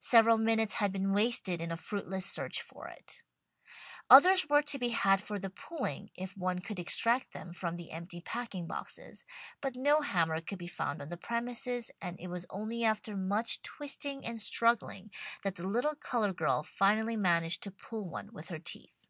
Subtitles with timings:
[0.00, 3.22] Several minutes had been wasted in a fruitless search for it.
[4.10, 7.92] Others were to be had for the pulling, if one could extract them from the
[7.92, 9.24] empty packing boxes,
[9.60, 13.62] but no hammer could be found on the premises, and it was only after much
[13.62, 15.12] twisting and struggling
[15.44, 19.06] that the little coloured girl finally managed to pull one with her teeth.